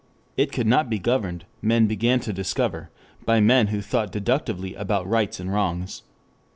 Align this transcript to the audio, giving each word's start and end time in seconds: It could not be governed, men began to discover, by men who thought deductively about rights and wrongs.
It 0.35 0.51
could 0.51 0.65
not 0.65 0.89
be 0.89 0.97
governed, 0.97 1.45
men 1.61 1.85
began 1.85 2.19
to 2.21 2.33
discover, 2.33 2.89
by 3.23 3.39
men 3.39 3.67
who 3.67 3.81
thought 3.83 4.11
deductively 4.11 4.73
about 4.73 5.05
rights 5.07 5.39
and 5.39 5.53
wrongs. 5.53 6.01